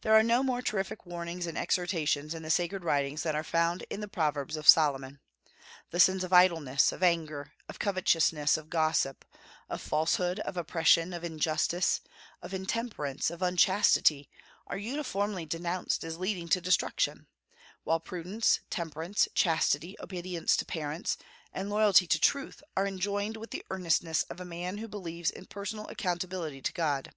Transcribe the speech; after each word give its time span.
There 0.00 0.12
are 0.12 0.24
no 0.24 0.42
more 0.42 0.60
terrific 0.60 1.06
warnings 1.06 1.46
and 1.46 1.56
exhortations 1.56 2.34
in 2.34 2.42
the 2.42 2.50
sacred 2.50 2.82
writings 2.82 3.22
than 3.22 3.36
are 3.36 3.44
found 3.44 3.84
in 3.90 4.00
the 4.00 4.08
Proverbs 4.08 4.56
of 4.56 4.66
Solomon. 4.66 5.20
The 5.92 6.00
sins 6.00 6.24
of 6.24 6.32
idleness, 6.32 6.90
of 6.90 7.00
anger, 7.00 7.52
of 7.68 7.78
covetousness, 7.78 8.56
of 8.56 8.68
gossip, 8.70 9.24
of 9.68 9.80
falsehood, 9.80 10.40
of 10.40 10.56
oppression, 10.56 11.12
of 11.12 11.22
injustice, 11.22 12.00
of 12.42 12.52
intemperance, 12.54 13.30
of 13.30 13.40
unchastity, 13.40 14.28
are 14.66 14.76
uniformly 14.78 15.46
denounced 15.46 16.02
as 16.02 16.18
leading 16.18 16.48
to 16.48 16.60
destruction; 16.60 17.28
while 17.84 18.00
prudence, 18.00 18.58
temperance, 18.68 19.28
chastity, 19.32 19.94
obedience 20.00 20.56
to 20.56 20.64
parents, 20.66 21.16
and 21.52 21.70
loyalty 21.70 22.08
to 22.08 22.18
truth 22.18 22.64
are 22.76 22.88
enjoined 22.88 23.36
with 23.36 23.52
the 23.52 23.64
earnestness 23.70 24.24
of 24.24 24.40
a 24.40 24.44
man 24.44 24.78
who 24.78 24.88
believes 24.88 25.30
in 25.30 25.46
personal 25.46 25.86
accountability 25.86 26.60
to 26.60 26.72
God. 26.72 27.14